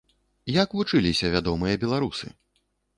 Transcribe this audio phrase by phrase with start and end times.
[0.53, 2.27] Як вучыліся вядомыя беларусы?